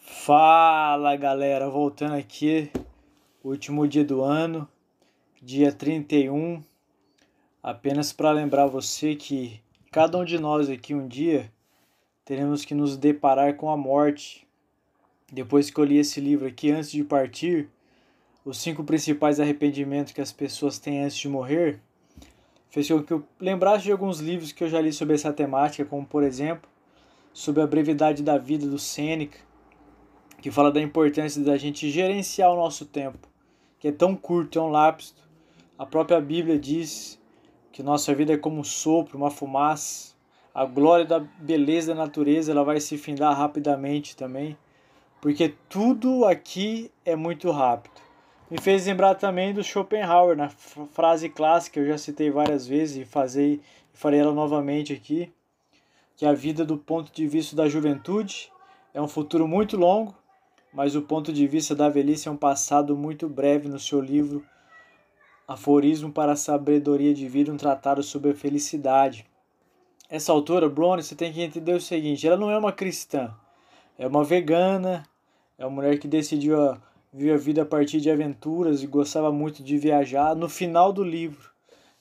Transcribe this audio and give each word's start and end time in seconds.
Fala 0.00 1.14
galera, 1.16 1.68
voltando 1.68 2.14
aqui, 2.14 2.70
último 3.44 3.86
dia 3.86 4.02
do 4.02 4.22
ano, 4.22 4.66
dia 5.42 5.70
31. 5.70 6.62
Apenas 7.62 8.14
para 8.14 8.32
lembrar 8.32 8.66
você 8.66 9.14
que 9.14 9.60
cada 9.92 10.16
um 10.16 10.24
de 10.24 10.38
nós 10.38 10.70
aqui 10.70 10.94
um 10.94 11.06
dia 11.06 11.52
teremos 12.24 12.64
que 12.64 12.74
nos 12.74 12.96
deparar 12.96 13.56
com 13.56 13.70
a 13.70 13.76
morte. 13.76 14.46
Depois 15.30 15.68
que 15.68 15.78
eu 15.78 15.84
li 15.84 15.98
esse 15.98 16.18
livro 16.18 16.46
aqui 16.46 16.70
antes 16.70 16.92
de 16.92 17.04
partir, 17.04 17.68
os 18.42 18.56
cinco 18.56 18.82
principais 18.82 19.38
arrependimentos 19.38 20.14
que 20.14 20.20
as 20.22 20.32
pessoas 20.32 20.78
têm 20.78 21.04
antes 21.04 21.18
de 21.18 21.28
morrer, 21.28 21.78
fez 22.76 22.90
com 22.90 23.02
que 23.02 23.12
eu 23.14 23.24
lembrasse 23.40 23.84
de 23.84 23.92
alguns 23.92 24.20
livros 24.20 24.52
que 24.52 24.62
eu 24.62 24.68
já 24.68 24.78
li 24.82 24.92
sobre 24.92 25.14
essa 25.14 25.32
temática, 25.32 25.82
como 25.82 26.04
por 26.04 26.22
exemplo, 26.22 26.68
sobre 27.32 27.62
a 27.62 27.66
brevidade 27.66 28.22
da 28.22 28.36
vida 28.36 28.66
do 28.66 28.78
Sêneca 28.78 29.38
que 30.42 30.50
fala 30.50 30.70
da 30.70 30.78
importância 30.78 31.42
da 31.42 31.56
gente 31.56 31.90
gerenciar 31.90 32.52
o 32.52 32.56
nosso 32.56 32.84
tempo, 32.84 33.28
que 33.78 33.88
é 33.88 33.92
tão 33.92 34.14
curto, 34.14 34.58
é 34.58 34.62
um 34.62 34.68
lapso. 34.68 35.16
A 35.78 35.86
própria 35.86 36.20
Bíblia 36.20 36.58
diz 36.58 37.18
que 37.72 37.82
nossa 37.82 38.14
vida 38.14 38.34
é 38.34 38.36
como 38.36 38.60
um 38.60 38.64
sopro, 38.64 39.16
uma 39.16 39.30
fumaça. 39.30 40.14
A 40.54 40.66
glória 40.66 41.06
da 41.06 41.18
beleza 41.18 41.94
da 41.94 42.02
natureza 42.02 42.52
ela 42.52 42.62
vai 42.62 42.78
se 42.78 42.98
findar 42.98 43.34
rapidamente 43.34 44.14
também, 44.14 44.54
porque 45.22 45.54
tudo 45.70 46.26
aqui 46.26 46.90
é 47.06 47.16
muito 47.16 47.50
rápido. 47.50 47.95
Me 48.50 48.58
fez 48.58 48.86
lembrar 48.86 49.14
também 49.16 49.52
do 49.52 49.62
Schopenhauer, 49.62 50.36
na 50.36 50.48
frase 50.48 51.28
clássica, 51.28 51.80
eu 51.80 51.86
já 51.86 51.98
citei 51.98 52.30
várias 52.30 52.66
vezes 52.66 52.96
e 52.96 53.04
fazei, 53.04 53.60
farei 53.92 54.20
ela 54.20 54.32
novamente 54.32 54.92
aqui, 54.92 55.32
que 56.16 56.24
a 56.24 56.32
vida 56.32 56.64
do 56.64 56.78
ponto 56.78 57.12
de 57.12 57.26
vista 57.26 57.56
da 57.56 57.68
juventude 57.68 58.52
é 58.94 59.02
um 59.02 59.08
futuro 59.08 59.48
muito 59.48 59.76
longo 59.76 60.14
mas 60.76 60.94
o 60.94 61.00
ponto 61.00 61.32
de 61.32 61.46
vista 61.46 61.74
da 61.74 61.88
velhice 61.88 62.28
é 62.28 62.30
um 62.30 62.36
passado 62.36 62.94
muito 62.94 63.30
breve 63.30 63.66
no 63.66 63.78
seu 63.78 63.98
livro 63.98 64.44
Aforismo 65.48 66.12
para 66.12 66.32
a 66.32 66.36
Sabedoria 66.36 67.14
de 67.14 67.26
Vida, 67.26 67.50
um 67.50 67.56
tratado 67.56 68.02
sobre 68.02 68.32
a 68.32 68.34
felicidade. 68.34 69.24
Essa 70.10 70.32
autora, 70.32 70.68
Brony, 70.68 71.02
você 71.02 71.14
tem 71.14 71.32
que 71.32 71.40
entender 71.40 71.72
o 71.72 71.80
seguinte, 71.80 72.26
ela 72.26 72.36
não 72.36 72.50
é 72.50 72.58
uma 72.58 72.72
cristã, 72.72 73.34
é 73.98 74.06
uma 74.06 74.22
vegana, 74.22 75.02
é 75.56 75.64
uma 75.64 75.76
mulher 75.76 75.98
que 75.98 76.06
decidiu 76.06 76.76
viver 77.16 77.32
a 77.32 77.38
vida 77.38 77.62
a 77.62 77.66
partir 77.66 77.98
de 77.98 78.10
aventuras 78.10 78.82
e 78.82 78.86
gostava 78.86 79.32
muito 79.32 79.62
de 79.62 79.78
viajar. 79.78 80.36
No 80.36 80.50
final 80.50 80.92
do 80.92 81.02
livro, 81.02 81.50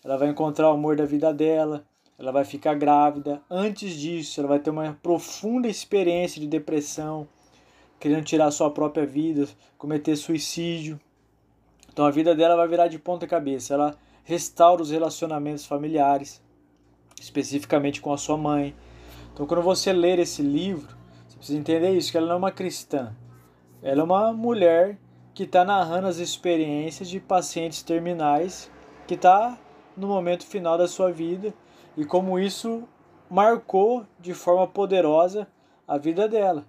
ela 0.04 0.18
vai 0.18 0.28
encontrar 0.28 0.70
o 0.70 0.74
amor 0.74 0.98
da 0.98 1.06
vida 1.06 1.34
dela, 1.34 1.86
ela 2.20 2.34
vai 2.34 2.44
ficar 2.44 2.74
grávida. 2.74 3.42
Antes 3.50 3.94
disso, 3.96 4.42
ela 4.42 4.50
vai 4.50 4.60
ter 4.60 4.72
uma 4.72 4.98
profunda 5.02 5.70
experiência 5.70 6.42
de 6.42 6.48
depressão, 6.48 7.26
querendo 7.98 8.26
tirar 8.26 8.52
sua 8.52 8.70
própria 8.70 9.06
vida, 9.06 9.48
cometer 9.78 10.18
suicídio. 10.18 11.00
Então 11.94 12.06
a 12.06 12.12
vida 12.12 12.36
dela 12.36 12.58
vai 12.58 12.68
virar 12.68 12.90
de 12.90 13.00
ponta 13.00 13.26
cabeça. 13.26 13.74
Ela 13.74 13.98
restaura 14.26 14.82
os 14.82 14.92
relacionamentos 14.92 15.66
familiares, 15.66 16.42
especificamente 17.22 18.02
com 18.02 18.12
a 18.12 18.18
sua 18.18 18.36
mãe. 18.36 18.76
Então 19.34 19.46
quando 19.46 19.64
você 19.64 19.94
ler 19.94 20.20
esse 20.20 20.42
livro, 20.42 20.94
você 21.26 21.38
precisa 21.38 21.58
entender 21.58 21.92
isso, 21.92 22.12
que 22.12 22.18
ela 22.18 22.28
não 22.28 22.36
é 22.36 22.38
uma 22.38 22.52
cristã. 22.52 23.16
Ela 23.82 24.02
é 24.02 24.04
uma 24.04 24.34
mulher 24.34 24.98
que 25.36 25.44
está 25.44 25.66
narrando 25.66 26.08
as 26.08 26.18
experiências 26.18 27.10
de 27.10 27.20
pacientes 27.20 27.84
terminais 27.84 28.72
que 29.06 29.16
está 29.16 29.60
no 29.96 30.08
momento 30.08 30.46
final 30.46 30.78
da 30.78 30.88
sua 30.88 31.12
vida 31.12 31.54
e 31.98 32.06
como 32.06 32.40
isso 32.40 32.88
marcou 33.30 34.06
de 34.18 34.34
forma 34.34 34.66
poderosa 34.66 35.46
a 35.86 35.98
vida 35.98 36.26
dela. 36.30 36.66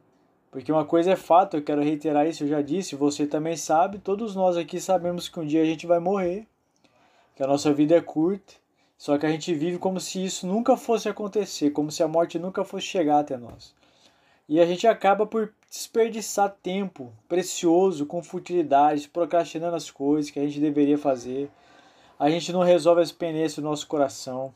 Porque 0.50 0.72
uma 0.72 0.84
coisa 0.84 1.12
é 1.12 1.16
fato, 1.16 1.56
eu 1.56 1.62
quero 1.62 1.80
reiterar 1.80 2.26
isso, 2.26 2.42
eu 2.42 2.48
já 2.48 2.60
disse, 2.60 2.96
você 2.96 3.24
também 3.24 3.56
sabe, 3.56 3.98
todos 3.98 4.34
nós 4.34 4.56
aqui 4.56 4.80
sabemos 4.80 5.28
que 5.28 5.38
um 5.38 5.46
dia 5.46 5.62
a 5.62 5.66
gente 5.66 5.86
vai 5.86 6.00
morrer, 6.00 6.44
que 7.36 7.44
a 7.44 7.46
nossa 7.46 7.72
vida 7.72 7.94
é 7.94 8.00
curta, 8.00 8.54
só 8.98 9.16
que 9.16 9.26
a 9.26 9.30
gente 9.30 9.54
vive 9.54 9.78
como 9.78 10.00
se 10.00 10.24
isso 10.24 10.44
nunca 10.44 10.76
fosse 10.76 11.08
acontecer, 11.08 11.70
como 11.70 11.92
se 11.92 12.02
a 12.02 12.08
morte 12.08 12.36
nunca 12.36 12.64
fosse 12.64 12.86
chegar 12.86 13.20
até 13.20 13.36
nós. 13.36 13.74
E 14.48 14.60
a 14.60 14.66
gente 14.66 14.86
acaba 14.86 15.26
por 15.26 15.52
desperdiçar 15.68 16.56
tempo 16.62 17.12
precioso 17.28 18.06
com 18.06 18.22
futilidades, 18.22 19.06
procrastinando 19.06 19.74
as 19.74 19.90
coisas 19.90 20.30
que 20.30 20.38
a 20.38 20.42
gente 20.42 20.60
deveria 20.60 20.96
fazer. 20.96 21.50
A 22.18 22.30
gente 22.30 22.52
não 22.52 22.60
resolve 22.60 23.02
as 23.02 23.10
pendências 23.10 23.56
do 23.56 23.62
nosso 23.62 23.86
coração, 23.86 24.54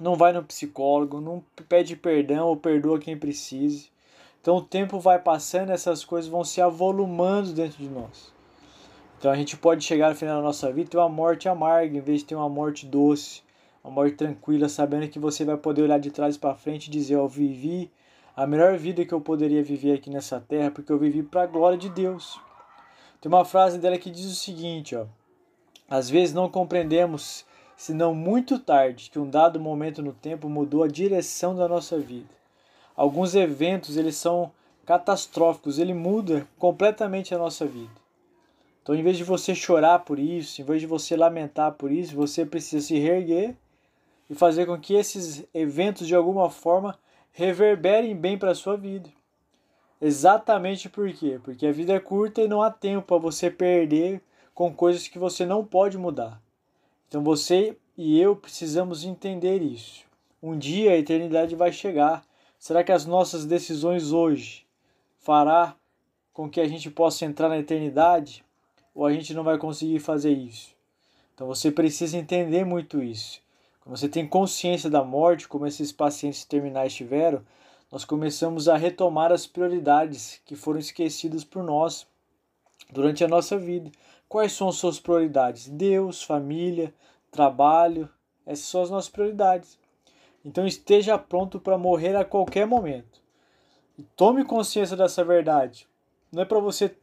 não 0.00 0.14
vai 0.14 0.32
no 0.32 0.44
psicólogo, 0.44 1.20
não 1.20 1.42
pede 1.68 1.96
perdão 1.96 2.46
ou 2.46 2.56
perdoa 2.56 2.98
quem 2.98 3.18
precise. 3.18 3.90
Então 4.40 4.56
o 4.56 4.62
tempo 4.62 4.98
vai 4.98 5.18
passando, 5.18 5.70
essas 5.70 6.04
coisas 6.04 6.30
vão 6.30 6.42
se 6.42 6.60
avolumando 6.60 7.52
dentro 7.52 7.78
de 7.78 7.88
nós. 7.88 8.32
Então 9.18 9.30
a 9.30 9.36
gente 9.36 9.56
pode 9.56 9.84
chegar 9.84 10.08
no 10.08 10.16
final 10.16 10.36
da 10.36 10.42
nossa 10.42 10.72
vida 10.72 10.86
e 10.86 10.90
ter 10.90 10.96
uma 10.96 11.08
morte 11.08 11.48
amarga, 11.48 11.98
em 11.98 12.00
vez 12.00 12.20
de 12.20 12.26
ter 12.26 12.34
uma 12.34 12.48
morte 12.48 12.86
doce, 12.86 13.42
uma 13.84 13.92
morte 13.92 14.16
tranquila, 14.16 14.68
sabendo 14.68 15.08
que 15.08 15.18
você 15.18 15.44
vai 15.44 15.58
poder 15.58 15.82
olhar 15.82 15.98
de 15.98 16.10
trás 16.10 16.38
para 16.38 16.54
frente 16.54 16.86
e 16.86 16.90
dizer: 16.90 17.16
Eu 17.16 17.28
vivi 17.28 17.90
a 18.42 18.46
melhor 18.46 18.76
vida 18.76 19.04
que 19.04 19.12
eu 19.12 19.20
poderia 19.20 19.62
viver 19.62 19.94
aqui 19.94 20.10
nessa 20.10 20.40
terra, 20.40 20.70
porque 20.70 20.92
eu 20.92 20.98
vivi 20.98 21.22
para 21.22 21.42
a 21.42 21.46
glória 21.46 21.78
de 21.78 21.88
Deus. 21.88 22.40
Tem 23.20 23.30
uma 23.30 23.44
frase 23.44 23.78
dela 23.78 23.98
que 23.98 24.10
diz 24.10 24.26
o 24.26 24.34
seguinte: 24.34 24.96
ó, 24.96 25.06
Às 25.88 26.08
vezes 26.08 26.34
não 26.34 26.48
compreendemos, 26.48 27.44
senão 27.76 28.14
muito 28.14 28.58
tarde, 28.58 29.10
que 29.10 29.18
um 29.18 29.28
dado 29.28 29.60
momento 29.60 30.02
no 30.02 30.12
tempo 30.12 30.48
mudou 30.48 30.82
a 30.82 30.88
direção 30.88 31.54
da 31.54 31.68
nossa 31.68 31.98
vida 31.98 32.40
alguns 33.00 33.34
eventos 33.34 33.96
eles 33.96 34.16
são 34.16 34.52
catastróficos, 34.84 35.78
ele 35.78 35.94
muda 35.94 36.46
completamente 36.58 37.34
a 37.34 37.38
nossa 37.38 37.64
vida. 37.64 37.90
Então, 38.82 38.94
em 38.94 39.02
vez 39.02 39.16
de 39.16 39.24
você 39.24 39.54
chorar 39.54 40.00
por 40.00 40.18
isso, 40.18 40.60
em 40.60 40.64
vez 40.64 40.82
de 40.82 40.86
você 40.86 41.16
lamentar 41.16 41.72
por 41.72 41.90
isso, 41.90 42.14
você 42.14 42.44
precisa 42.44 42.86
se 42.86 42.98
reerguer 42.98 43.54
e 44.28 44.34
fazer 44.34 44.66
com 44.66 44.78
que 44.78 44.92
esses 44.92 45.46
eventos 45.54 46.06
de 46.06 46.14
alguma 46.14 46.50
forma 46.50 46.98
reverberem 47.32 48.16
bem 48.16 48.38
para 48.38 48.50
a 48.50 48.54
sua 48.54 48.76
vida. 48.76 49.08
Exatamente 50.00 50.88
por 50.88 51.12
quê? 51.12 51.38
Porque 51.42 51.66
a 51.66 51.72
vida 51.72 51.92
é 51.92 52.00
curta 52.00 52.40
e 52.40 52.48
não 52.48 52.62
há 52.62 52.70
tempo 52.70 53.06
para 53.06 53.18
você 53.18 53.50
perder 53.50 54.22
com 54.54 54.72
coisas 54.72 55.08
que 55.08 55.18
você 55.18 55.44
não 55.44 55.64
pode 55.64 55.98
mudar. 55.98 56.40
Então 57.08 57.22
você 57.22 57.76
e 57.96 58.20
eu 58.20 58.34
precisamos 58.34 59.04
entender 59.04 59.62
isso. 59.62 60.04
Um 60.42 60.58
dia 60.58 60.92
a 60.92 60.96
eternidade 60.96 61.54
vai 61.54 61.70
chegar 61.70 62.24
Será 62.60 62.84
que 62.84 62.92
as 62.92 63.06
nossas 63.06 63.46
decisões 63.46 64.12
hoje 64.12 64.66
fará 65.18 65.74
com 66.30 66.48
que 66.48 66.60
a 66.60 66.68
gente 66.68 66.90
possa 66.90 67.24
entrar 67.24 67.48
na 67.48 67.56
eternidade 67.56 68.44
ou 68.94 69.06
a 69.06 69.12
gente 69.14 69.32
não 69.32 69.42
vai 69.42 69.56
conseguir 69.56 69.98
fazer 69.98 70.32
isso? 70.32 70.76
Então 71.34 71.46
você 71.46 71.70
precisa 71.70 72.18
entender 72.18 72.66
muito 72.66 73.02
isso. 73.02 73.40
Quando 73.80 73.96
você 73.96 74.08
tem 74.08 74.26
consciência 74.26 74.90
da 74.90 75.02
morte, 75.02 75.48
como 75.48 75.66
esses 75.66 75.90
pacientes 75.90 76.44
terminais 76.44 76.94
tiveram, 76.94 77.42
nós 77.90 78.04
começamos 78.04 78.68
a 78.68 78.76
retomar 78.76 79.32
as 79.32 79.46
prioridades 79.46 80.40
que 80.44 80.54
foram 80.54 80.78
esquecidas 80.78 81.44
por 81.44 81.62
nós 81.62 82.06
durante 82.92 83.24
a 83.24 83.28
nossa 83.28 83.58
vida. 83.58 83.90
Quais 84.28 84.52
são 84.52 84.68
as 84.68 84.76
suas 84.76 85.00
prioridades? 85.00 85.68
Deus, 85.68 86.22
família, 86.22 86.94
trabalho, 87.30 88.08
essas 88.46 88.66
são 88.66 88.82
as 88.82 88.90
nossas 88.90 89.10
prioridades. 89.10 89.78
Então 90.44 90.66
esteja 90.66 91.18
pronto 91.18 91.58
para 91.58 91.76
morrer 91.76 92.14
a 92.16 92.24
qualquer 92.24 92.66
momento. 92.66 93.20
E 93.98 94.02
tome 94.16 94.44
consciência 94.44 94.96
dessa 94.96 95.24
verdade. 95.24 95.86
Não 96.32 96.42
é 96.42 96.44
para 96.44 96.60
você 96.60 96.94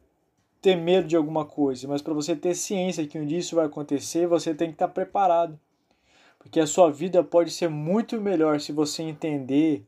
ter 0.60 0.74
medo 0.74 1.06
de 1.06 1.16
alguma 1.16 1.44
coisa, 1.44 1.86
mas 1.86 2.02
para 2.02 2.14
você 2.14 2.34
ter 2.34 2.54
ciência 2.54 3.06
que 3.06 3.18
um 3.18 3.26
dia 3.26 3.38
isso 3.38 3.56
vai 3.56 3.66
acontecer, 3.66 4.26
você 4.26 4.54
tem 4.54 4.68
que 4.68 4.74
estar 4.74 4.88
preparado. 4.88 5.58
Porque 6.38 6.60
a 6.60 6.66
sua 6.66 6.90
vida 6.90 7.22
pode 7.22 7.50
ser 7.50 7.68
muito 7.68 8.20
melhor 8.20 8.60
se 8.60 8.72
você 8.72 9.02
entender 9.02 9.84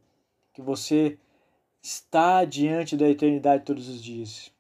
que 0.53 0.61
você 0.61 1.17
está 1.83 2.45
diante 2.45 2.97
da 2.97 3.09
eternidade 3.09 3.65
todos 3.65 3.89
os 3.89 4.03
dias. 4.03 4.53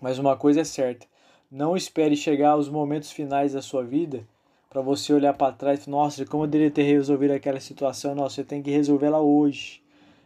Mas 0.00 0.18
uma 0.18 0.36
coisa 0.36 0.60
é 0.60 0.64
certa: 0.64 1.06
não 1.50 1.76
espere 1.76 2.16
chegar 2.16 2.50
aos 2.50 2.68
momentos 2.68 3.10
finais 3.10 3.52
da 3.52 3.62
sua 3.62 3.84
vida 3.84 4.26
para 4.68 4.80
você 4.80 5.12
olhar 5.12 5.34
para 5.34 5.52
trás 5.52 5.84
e 5.84 5.90
nossa, 5.90 6.24
como 6.24 6.44
eu 6.44 6.48
deveria 6.48 6.70
ter 6.72 6.82
resolvido 6.82 7.32
aquela 7.32 7.60
situação? 7.60 8.14
Nossa, 8.14 8.36
você 8.36 8.44
tem 8.44 8.62
que 8.62 8.70
resolvê-la 8.70 9.20
hoje. 9.20 9.82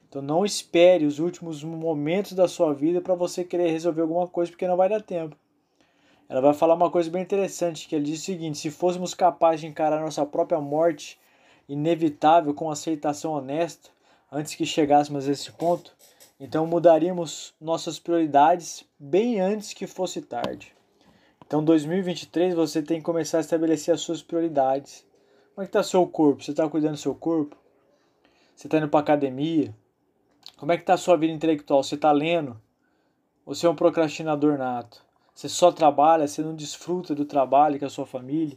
Então 0.08 0.22
não 0.22 0.44
espere 0.44 1.04
os 1.04 1.18
últimos 1.18 1.62
momentos 1.64 2.32
da 2.32 2.46
sua 2.48 2.72
vida 2.72 3.00
para 3.00 3.14
você 3.14 3.44
querer 3.44 3.70
resolver 3.70 4.02
alguma 4.02 4.26
coisa, 4.28 4.50
porque 4.50 4.66
não 4.66 4.76
vai 4.76 4.88
dar 4.88 5.02
tempo. 5.02 5.36
Ela 6.28 6.40
vai 6.40 6.54
falar 6.54 6.74
uma 6.74 6.90
coisa 6.90 7.08
bem 7.08 7.22
interessante, 7.22 7.86
que 7.86 7.94
ela 7.94 8.04
diz 8.04 8.20
o 8.20 8.24
seguinte: 8.24 8.58
se 8.58 8.70
fôssemos 8.70 9.14
capazes 9.14 9.60
de 9.60 9.66
encarar 9.66 10.00
nossa 10.00 10.26
própria 10.26 10.60
morte 10.60 11.18
inevitável 11.68 12.52
com 12.52 12.70
aceitação 12.70 13.32
honesta, 13.32 13.90
antes 14.30 14.54
que 14.54 14.66
chegássemos 14.66 15.28
a 15.28 15.32
esse 15.32 15.50
ponto, 15.52 15.94
então 16.38 16.66
mudaríamos 16.66 17.54
nossas 17.60 17.98
prioridades 17.98 18.84
bem 18.98 19.40
antes 19.40 19.72
que 19.72 19.86
fosse 19.86 20.20
tarde. 20.20 20.74
Então, 21.46 21.64
2023 21.64 22.54
você 22.54 22.82
tem 22.82 22.98
que 22.98 23.04
começar 23.04 23.38
a 23.38 23.40
estabelecer 23.40 23.94
as 23.94 24.00
suas 24.00 24.20
prioridades. 24.20 25.06
Como 25.54 25.62
é 25.62 25.66
que 25.66 25.72
tá 25.72 25.82
seu 25.82 26.04
corpo? 26.06 26.42
Você 26.42 26.50
está 26.50 26.68
cuidando 26.68 26.94
do 26.94 26.98
seu 26.98 27.14
corpo? 27.14 27.56
Você 28.54 28.66
está 28.66 28.78
indo 28.78 28.88
para 28.88 29.00
academia? 29.00 29.72
Como 30.56 30.72
é 30.72 30.76
que 30.76 30.84
tá 30.84 30.94
a 30.94 30.98
sua 30.98 31.16
vida 31.16 31.32
intelectual? 31.32 31.84
Você 31.84 31.94
está 31.94 32.10
lendo? 32.10 32.60
Você 33.44 33.64
é 33.64 33.70
um 33.70 33.76
procrastinador 33.76 34.58
nato? 34.58 35.05
Você 35.36 35.50
só 35.50 35.70
trabalha, 35.70 36.26
você 36.26 36.40
não 36.40 36.54
desfruta 36.54 37.14
do 37.14 37.26
trabalho 37.26 37.78
com 37.78 37.84
a 37.84 37.90
sua 37.90 38.06
família? 38.06 38.56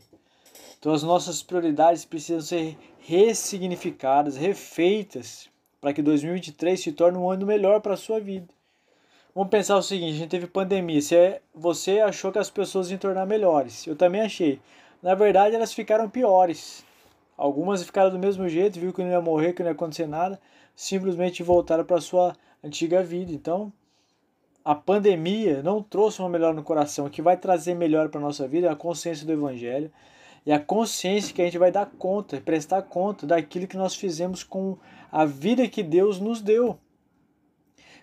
Então 0.80 0.94
as 0.94 1.04
nossas 1.04 1.44
prioridades 1.44 2.06
precisam 2.06 2.40
ser 2.40 2.78
ressignificadas, 3.00 4.38
refeitas, 4.38 5.50
para 5.82 5.92
que 5.92 6.02
2023 6.02 6.80
se 6.80 6.94
torne 6.94 7.18
um 7.18 7.30
ano 7.30 7.46
melhor 7.46 7.82
para 7.82 7.96
a 7.96 7.98
sua 7.98 8.22
vida. 8.22 8.48
Vamos 9.36 9.50
pensar 9.50 9.76
o 9.76 9.84
seguinte, 9.84 10.16
a 10.16 10.20
gente 10.20 10.30
teve 10.30 10.48
pandemia, 10.48 11.02
você 11.54 12.00
achou 12.00 12.32
que 12.32 12.40
as 12.40 12.50
pessoas 12.50 12.90
iam 12.90 12.98
tornar 12.98 13.26
melhores, 13.26 13.86
eu 13.86 13.96
também 13.98 14.22
achei. 14.22 14.62
Na 15.04 15.16
verdade, 15.16 15.58
elas 15.58 15.74
ficaram 15.74 16.10
piores. 16.10 16.86
Algumas 17.36 17.84
ficaram 17.84 18.10
do 18.10 18.18
mesmo 18.18 18.48
jeito, 18.48 18.80
viu 18.80 18.94
que 18.94 19.04
não 19.04 19.12
ia 19.12 19.20
morrer, 19.20 19.52
que 19.52 19.62
não 19.62 19.70
ia 19.70 19.74
acontecer 19.74 20.08
nada, 20.08 20.40
simplesmente 20.74 21.44
voltaram 21.44 21.84
para 21.84 22.00
sua 22.00 22.38
antiga 22.64 23.04
vida. 23.04 23.34
Então, 23.34 23.70
a 24.70 24.76
pandemia 24.76 25.64
não 25.64 25.82
trouxe 25.82 26.20
uma 26.20 26.30
melhora 26.30 26.54
no 26.54 26.62
coração. 26.62 27.08
O 27.08 27.10
que 27.10 27.24
vai 27.24 27.36
trazer 27.36 27.74
melhor 27.74 28.08
para 28.10 28.22
nossa 28.22 28.48
vida 28.48 28.68
é 28.68 28.70
a 28.70 28.76
consciência 28.76 29.26
do 29.26 29.32
evangelho 29.32 29.92
e 30.46 30.52
a 30.52 30.60
consciência 30.60 31.34
que 31.34 31.42
a 31.42 31.46
gente 31.46 31.58
vai 31.58 31.72
dar 31.72 31.88
conta, 31.88 32.40
prestar 32.40 32.84
conta 32.84 33.26
daquilo 33.26 33.66
que 33.66 33.76
nós 33.76 33.96
fizemos 33.96 34.44
com 34.44 34.78
a 35.12 35.26
vida 35.26 35.68
que 35.68 35.82
Deus 35.82 36.20
nos 36.20 36.40
deu. 36.40 36.78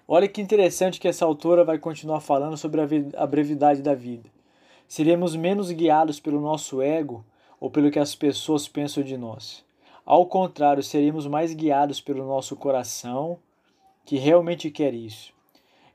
Olha 0.09 0.27
que 0.27 0.41
interessante 0.41 0.99
que 0.99 1.07
essa 1.07 1.25
autora 1.25 1.63
vai 1.63 1.79
continuar 1.79 2.19
falando 2.19 2.57
sobre 2.57 2.81
a 3.17 3.27
brevidade 3.29 3.81
da 3.81 3.95
vida. 3.95 4.29
Seremos 4.89 5.37
menos 5.37 5.71
guiados 5.71 6.19
pelo 6.19 6.41
nosso 6.41 6.83
ego 6.83 7.25
ou 7.61 7.71
pelo 7.71 7.93
que 7.93 8.01
as 8.01 8.17
pessoas 8.17 8.67
pensam 8.67 9.05
de 9.05 9.17
nós. 9.17 9.65
Ao 10.05 10.27
contrário, 10.27 10.83
seríamos 10.83 11.29
mais 11.29 11.55
guiados 11.55 12.01
pelo 12.01 12.27
nosso 12.27 12.57
coração, 12.57 13.39
que 14.05 14.17
realmente 14.17 14.69
quer 14.69 14.95
isso. 14.95 15.36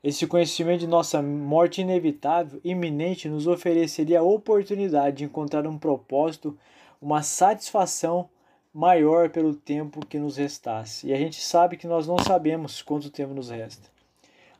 Esse 0.02 0.26
conhecimento 0.26 0.80
de 0.80 0.86
nossa 0.88 1.22
morte 1.22 1.80
inevitável, 1.80 2.60
iminente, 2.64 3.28
nos 3.28 3.46
ofereceria 3.46 4.18
a 4.18 4.24
oportunidade 4.24 5.18
de 5.18 5.24
encontrar 5.24 5.64
um 5.66 5.78
propósito, 5.78 6.58
uma 7.00 7.22
satisfação 7.22 8.28
maior 8.74 9.30
pelo 9.30 9.54
tempo 9.54 10.04
que 10.04 10.18
nos 10.18 10.36
restasse. 10.36 11.06
E 11.06 11.12
a 11.12 11.16
gente 11.16 11.40
sabe 11.40 11.76
que 11.76 11.86
nós 11.86 12.06
não 12.06 12.18
sabemos 12.18 12.82
quanto 12.82 13.10
tempo 13.10 13.32
nos 13.32 13.50
resta. 13.50 13.88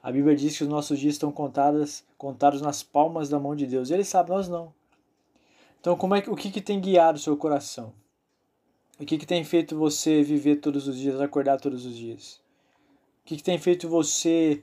A 0.00 0.12
Bíblia 0.12 0.36
diz 0.36 0.56
que 0.56 0.62
os 0.62 0.68
nossos 0.68 0.98
dias 0.98 1.14
estão 1.14 1.32
contados, 1.32 2.04
contados 2.16 2.60
nas 2.60 2.82
palmas 2.82 3.28
da 3.28 3.38
mão 3.38 3.56
de 3.56 3.66
Deus. 3.66 3.90
Ele 3.90 4.04
sabe, 4.04 4.30
nós 4.30 4.48
não. 4.48 4.72
Então, 5.80 5.96
como 5.96 6.14
é 6.14 6.20
que, 6.20 6.30
o 6.30 6.36
que, 6.36 6.52
que 6.52 6.60
tem 6.60 6.80
guiado 6.80 7.18
o 7.18 7.20
seu 7.20 7.36
coração? 7.36 7.92
O 9.00 9.04
que, 9.04 9.18
que 9.18 9.26
tem 9.26 9.42
feito 9.42 9.76
você 9.76 10.22
viver 10.22 10.56
todos 10.56 10.86
os 10.86 10.96
dias, 10.96 11.20
acordar 11.20 11.60
todos 11.60 11.84
os 11.84 11.96
dias? 11.96 12.40
O 13.22 13.24
que, 13.24 13.36
que 13.36 13.42
tem 13.42 13.58
feito 13.58 13.88
você, 13.88 14.62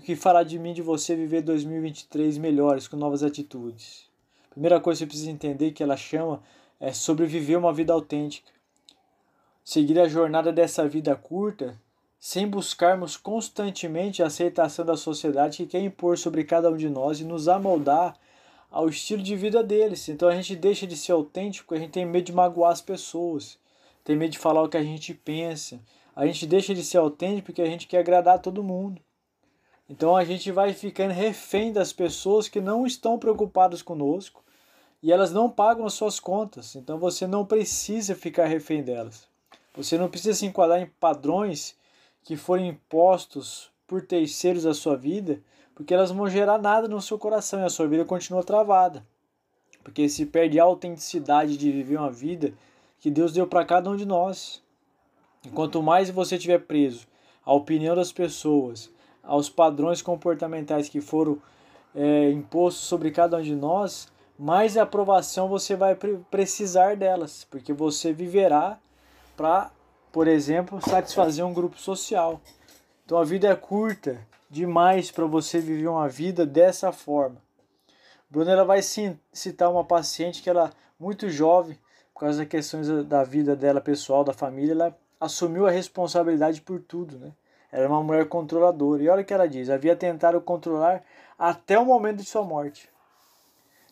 que 0.00 0.16
fará 0.16 0.42
de 0.42 0.58
mim, 0.58 0.72
de 0.72 0.82
você, 0.82 1.16
viver 1.16 1.42
2023 1.42 2.38
melhores, 2.38 2.86
com 2.86 2.96
novas 2.96 3.22
atitudes? 3.22 4.06
Primeira 4.50 4.80
coisa 4.80 4.98
que 4.98 5.04
você 5.04 5.06
precisa 5.06 5.30
entender 5.30 5.72
que 5.72 5.82
ela 5.82 5.96
chama 5.96 6.42
é 6.80 6.92
sobreviver 6.92 7.58
uma 7.58 7.72
vida 7.72 7.92
autêntica. 7.92 8.50
Seguir 9.64 9.98
a 9.98 10.08
jornada 10.08 10.52
dessa 10.52 10.86
vida 10.88 11.14
curta 11.16 11.80
sem 12.18 12.48
buscarmos 12.48 13.16
constantemente 13.16 14.22
a 14.22 14.26
aceitação 14.26 14.84
da 14.84 14.96
sociedade 14.96 15.58
que 15.58 15.66
quer 15.66 15.80
impor 15.80 16.16
sobre 16.18 16.44
cada 16.44 16.70
um 16.70 16.76
de 16.76 16.88
nós 16.88 17.20
e 17.20 17.24
nos 17.24 17.48
amoldar 17.48 18.16
ao 18.70 18.88
estilo 18.88 19.22
de 19.22 19.36
vida 19.36 19.62
deles. 19.62 20.08
Então 20.08 20.28
a 20.28 20.34
gente 20.34 20.56
deixa 20.56 20.86
de 20.86 20.96
ser 20.96 21.12
autêntico, 21.12 21.74
a 21.74 21.78
gente 21.78 21.92
tem 21.92 22.04
medo 22.04 22.24
de 22.24 22.32
magoar 22.32 22.72
as 22.72 22.80
pessoas, 22.80 23.58
tem 24.04 24.16
medo 24.16 24.32
de 24.32 24.38
falar 24.38 24.62
o 24.62 24.68
que 24.68 24.76
a 24.76 24.82
gente 24.82 25.14
pensa. 25.14 25.80
A 26.14 26.26
gente 26.26 26.46
deixa 26.46 26.74
de 26.74 26.82
ser 26.82 26.98
autêntico 26.98 27.46
porque 27.46 27.62
a 27.62 27.66
gente 27.66 27.86
quer 27.86 27.98
agradar 27.98 28.40
todo 28.40 28.62
mundo. 28.62 29.00
Então 29.88 30.16
a 30.16 30.24
gente 30.24 30.50
vai 30.50 30.72
ficando 30.72 31.12
refém 31.12 31.72
das 31.72 31.92
pessoas 31.92 32.48
que 32.48 32.60
não 32.60 32.86
estão 32.86 33.18
preocupadas 33.18 33.82
conosco 33.82 34.42
e 35.02 35.12
elas 35.12 35.32
não 35.32 35.48
pagam 35.48 35.86
as 35.86 35.94
suas 35.94 36.18
contas. 36.18 36.74
Então 36.74 36.98
você 36.98 37.26
não 37.26 37.46
precisa 37.46 38.14
ficar 38.14 38.46
refém 38.46 38.82
delas. 38.82 39.28
Você 39.74 39.96
não 39.96 40.08
precisa 40.08 40.34
se 40.34 40.46
enquadrar 40.46 40.80
em 40.80 40.90
padrões 40.98 41.76
que 42.24 42.36
forem 42.36 42.68
impostos 42.68 43.70
por 43.86 44.02
terceiros 44.02 44.66
à 44.66 44.74
sua 44.74 44.96
vida 44.96 45.40
porque 45.76 45.92
elas 45.92 46.08
não 46.10 46.16
vão 46.16 46.30
gerar 46.30 46.58
nada 46.58 46.88
no 46.88 47.02
seu 47.02 47.18
coração 47.18 47.60
e 47.60 47.64
a 47.64 47.68
sua 47.68 47.86
vida 47.86 48.02
continua 48.02 48.42
travada. 48.42 49.06
Porque 49.84 50.08
se 50.08 50.24
perde 50.24 50.58
a 50.58 50.64
autenticidade 50.64 51.58
de 51.58 51.70
viver 51.70 51.98
uma 51.98 52.10
vida 52.10 52.54
que 52.98 53.10
Deus 53.10 53.30
deu 53.30 53.46
para 53.46 53.64
cada 53.64 53.90
um 53.90 53.94
de 53.94 54.06
nós. 54.06 54.62
E 55.44 55.50
quanto 55.50 55.82
mais 55.82 56.08
você 56.08 56.36
estiver 56.36 56.60
preso 56.60 57.06
à 57.44 57.52
opinião 57.52 57.94
das 57.94 58.10
pessoas, 58.10 58.90
aos 59.26 59.50
padrões 59.50 60.00
comportamentais 60.00 60.88
que 60.88 61.00
foram 61.00 61.38
é, 61.94 62.30
impostos 62.30 62.84
sobre 62.84 63.10
cada 63.10 63.38
um 63.38 63.42
de 63.42 63.54
nós, 63.54 64.08
mais 64.38 64.76
aprovação 64.76 65.48
você 65.48 65.74
vai 65.74 65.96
precisar 66.30 66.96
delas, 66.96 67.46
porque 67.50 67.72
você 67.72 68.12
viverá 68.12 68.78
para, 69.36 69.70
por 70.12 70.28
exemplo, 70.28 70.80
satisfazer 70.80 71.44
um 71.44 71.54
grupo 71.54 71.78
social. 71.78 72.40
Então 73.04 73.18
a 73.18 73.24
vida 73.24 73.48
é 73.48 73.54
curta 73.56 74.18
demais 74.50 75.10
para 75.10 75.26
você 75.26 75.58
viver 75.58 75.88
uma 75.88 76.08
vida 76.08 76.46
dessa 76.46 76.92
forma. 76.92 77.36
Bruna 78.28 78.64
vai 78.64 78.80
citar 78.82 79.70
uma 79.70 79.84
paciente 79.84 80.42
que 80.42 80.50
ela 80.50 80.70
muito 80.98 81.28
jovem, 81.30 81.78
por 82.12 82.20
causa 82.20 82.38
das 82.40 82.48
questões 82.48 82.88
da 83.04 83.22
vida 83.22 83.54
dela 83.54 83.80
pessoal, 83.80 84.24
da 84.24 84.32
família, 84.32 84.72
ela 84.72 84.98
assumiu 85.20 85.66
a 85.66 85.70
responsabilidade 85.70 86.60
por 86.60 86.80
tudo, 86.80 87.18
né? 87.18 87.32
Era 87.70 87.88
uma 87.88 88.02
mulher 88.02 88.26
controladora. 88.28 89.02
E 89.02 89.08
olha 89.08 89.22
o 89.22 89.24
que 89.24 89.34
ela 89.34 89.48
diz: 89.48 89.70
havia 89.70 89.96
tentado 89.96 90.40
controlar 90.40 91.02
até 91.38 91.78
o 91.78 91.84
momento 91.84 92.18
de 92.18 92.24
sua 92.24 92.42
morte. 92.42 92.88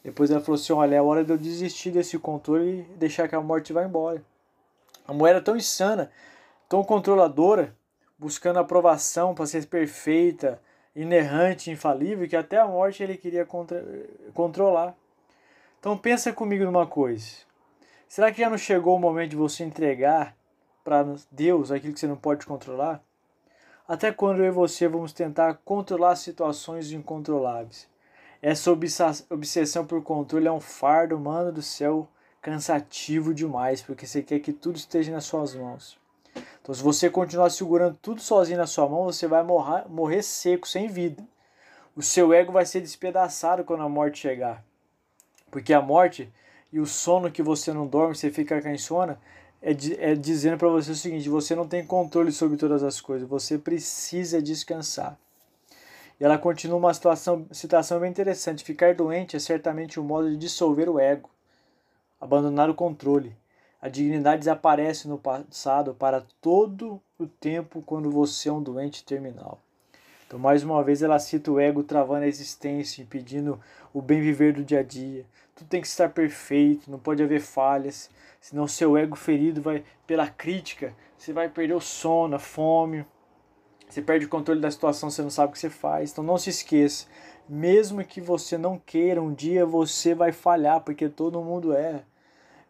Depois 0.02 0.30
ela 0.30 0.40
falou 0.40 0.60
assim: 0.60 0.72
olha, 0.72 0.96
é 0.96 1.02
hora 1.02 1.24
de 1.24 1.32
eu 1.32 1.38
desistir 1.38 1.90
desse 1.90 2.18
controle 2.18 2.86
e 2.90 2.96
deixar 2.96 3.28
que 3.28 3.34
a 3.34 3.40
morte 3.40 3.72
vá 3.72 3.84
embora. 3.84 4.22
A 5.06 5.12
mulher 5.12 5.32
era 5.36 5.40
tão 5.40 5.56
insana, 5.56 6.10
tão 6.68 6.82
controladora, 6.82 7.74
buscando 8.18 8.58
aprovação 8.58 9.34
para 9.34 9.46
ser 9.46 9.66
perfeita, 9.66 10.60
inerrante, 10.96 11.70
infalível, 11.70 12.28
que 12.28 12.36
até 12.36 12.58
a 12.58 12.66
morte 12.66 13.02
ele 13.02 13.16
queria 13.16 13.44
contra 13.44 13.84
controlar. 14.32 14.94
Então 15.78 15.98
pensa 15.98 16.32
comigo 16.32 16.64
numa 16.64 16.86
coisa. 16.86 17.44
Será 18.08 18.32
que 18.32 18.40
já 18.40 18.48
não 18.48 18.56
chegou 18.56 18.96
o 18.96 18.98
momento 18.98 19.30
de 19.30 19.36
você 19.36 19.64
entregar 19.64 20.34
para 20.82 21.04
Deus 21.30 21.70
aquilo 21.70 21.92
que 21.92 22.00
você 22.00 22.06
não 22.06 22.16
pode 22.16 22.46
controlar? 22.46 23.03
Até 23.86 24.10
quando 24.10 24.38
eu 24.38 24.46
e 24.46 24.50
você 24.50 24.88
vamos 24.88 25.12
tentar 25.12 25.60
controlar 25.62 26.16
situações 26.16 26.90
incontroláveis? 26.90 27.86
Essa 28.40 28.70
obsessão 28.72 29.86
por 29.86 30.02
controle 30.02 30.46
é 30.46 30.52
um 30.52 30.60
fardo, 30.60 31.18
mano 31.20 31.52
do 31.52 31.60
céu, 31.60 32.08
cansativo 32.40 33.34
demais, 33.34 33.82
porque 33.82 34.06
você 34.06 34.22
quer 34.22 34.40
que 34.40 34.54
tudo 34.54 34.76
esteja 34.76 35.12
nas 35.12 35.24
suas 35.24 35.54
mãos. 35.54 35.98
Então, 36.62 36.74
se 36.74 36.82
você 36.82 37.10
continuar 37.10 37.50
segurando 37.50 37.98
tudo 38.00 38.22
sozinho 38.22 38.56
na 38.56 38.66
sua 38.66 38.88
mão, 38.88 39.04
você 39.04 39.26
vai 39.26 39.42
morrer, 39.42 39.86
morrer 39.86 40.22
seco, 40.22 40.66
sem 40.66 40.88
vida. 40.88 41.22
O 41.94 42.02
seu 42.02 42.32
ego 42.32 42.52
vai 42.52 42.64
ser 42.64 42.80
despedaçado 42.80 43.64
quando 43.64 43.82
a 43.82 43.88
morte 43.88 44.18
chegar. 44.18 44.64
Porque 45.50 45.74
a 45.74 45.82
morte 45.82 46.32
e 46.72 46.80
o 46.80 46.86
sono 46.86 47.30
que 47.30 47.42
você 47.42 47.70
não 47.70 47.86
dorme, 47.86 48.16
você 48.16 48.30
fica 48.30 48.60
com 48.62 48.68
insônia, 48.70 49.18
é, 49.64 50.10
é 50.10 50.14
dizendo 50.14 50.58
para 50.58 50.68
você 50.68 50.90
o 50.90 50.94
seguinte: 50.94 51.28
você 51.28 51.54
não 51.54 51.66
tem 51.66 51.84
controle 51.84 52.30
sobre 52.30 52.58
todas 52.58 52.82
as 52.82 53.00
coisas, 53.00 53.26
você 53.26 53.56
precisa 53.56 54.42
descansar. 54.42 55.18
E 56.20 56.24
ela 56.24 56.38
continua 56.38 56.76
uma 56.76 56.92
situação, 56.92 57.46
situação 57.50 57.98
bem 57.98 58.10
interessante. 58.10 58.62
Ficar 58.62 58.94
doente 58.94 59.36
é 59.36 59.38
certamente 59.38 59.98
um 59.98 60.04
modo 60.04 60.30
de 60.30 60.36
dissolver 60.36 60.88
o 60.88 61.00
ego, 61.00 61.30
abandonar 62.20 62.68
o 62.68 62.74
controle. 62.74 63.34
A 63.80 63.88
dignidade 63.88 64.40
desaparece 64.40 65.08
no 65.08 65.18
passado 65.18 65.94
para 65.94 66.24
todo 66.40 67.00
o 67.18 67.26
tempo 67.26 67.82
quando 67.82 68.10
você 68.10 68.48
é 68.48 68.52
um 68.52 68.62
doente 68.62 69.04
terminal. 69.04 69.60
Então, 70.26 70.38
mais 70.38 70.62
uma 70.62 70.82
vez, 70.82 71.02
ela 71.02 71.18
cita 71.18 71.50
o 71.50 71.60
ego 71.60 71.82
travando 71.82 72.24
a 72.24 72.28
existência, 72.28 73.02
impedindo 73.02 73.60
o 73.92 74.00
bem 74.00 74.20
viver 74.20 74.54
do 74.54 74.64
dia 74.64 74.80
a 74.80 74.82
dia. 74.82 75.26
Tudo 75.54 75.68
tem 75.68 75.80
que 75.80 75.86
estar 75.86 76.08
perfeito, 76.08 76.90
não 76.90 76.98
pode 76.98 77.22
haver 77.22 77.40
falhas, 77.40 78.10
senão 78.40 78.66
seu 78.66 78.96
ego 78.96 79.16
ferido 79.16 79.62
vai 79.62 79.84
pela 80.06 80.26
crítica, 80.26 80.94
você 81.16 81.32
vai 81.32 81.48
perder 81.48 81.74
o 81.74 81.80
sono, 81.80 82.36
a 82.36 82.38
fome, 82.38 83.06
você 83.88 84.02
perde 84.02 84.26
o 84.26 84.28
controle 84.28 84.60
da 84.60 84.70
situação, 84.70 85.10
você 85.10 85.22
não 85.22 85.30
sabe 85.30 85.50
o 85.50 85.52
que 85.52 85.58
você 85.58 85.70
faz. 85.70 86.10
Então, 86.10 86.24
não 86.24 86.36
se 86.36 86.50
esqueça, 86.50 87.06
mesmo 87.48 88.04
que 88.04 88.20
você 88.20 88.58
não 88.58 88.76
queira, 88.78 89.22
um 89.22 89.32
dia 89.32 89.64
você 89.64 90.14
vai 90.14 90.32
falhar, 90.32 90.80
porque 90.80 91.08
todo 91.08 91.40
mundo 91.42 91.72
erra. 91.72 92.04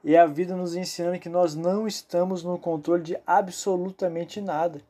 E 0.02 0.16
a 0.16 0.26
vida 0.26 0.54
nos 0.54 0.76
ensinando 0.76 1.18
que 1.18 1.30
nós 1.30 1.54
não 1.54 1.86
estamos 1.86 2.44
no 2.44 2.58
controle 2.58 3.02
de 3.02 3.16
absolutamente 3.26 4.38
nada. 4.38 4.82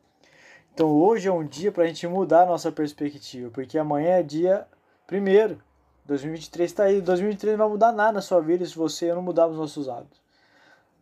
Então 0.74 0.90
hoje 0.90 1.28
é 1.28 1.32
um 1.32 1.46
dia 1.46 1.70
para 1.70 1.84
a 1.84 1.86
gente 1.86 2.04
mudar 2.08 2.42
a 2.42 2.46
nossa 2.46 2.72
perspectiva, 2.72 3.48
porque 3.50 3.78
amanhã 3.78 4.16
é 4.16 4.22
dia 4.24 4.66
primeiro. 5.06 5.62
2023 6.06 6.70
está 6.70 6.84
aí. 6.84 7.00
2023 7.00 7.56
não 7.56 7.64
vai 7.64 7.72
mudar 7.72 7.92
nada 7.92 8.12
na 8.12 8.20
sua 8.20 8.40
vida 8.40 8.64
se 8.64 8.76
você 8.76 9.12
não 9.14 9.22
mudar 9.22 9.46
os 9.46 9.56
nossos 9.56 9.88
hábitos. 9.88 10.22